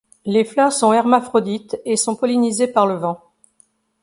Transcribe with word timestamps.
Les 0.25 0.43
fleurs 0.45 0.71
sont 0.73 0.93
hermaphrodites 0.93 1.77
et 1.85 1.95
sont 1.95 2.15
pollinisées 2.15 2.65
par 2.65 2.87
le 2.87 2.95
vent. 2.95 3.21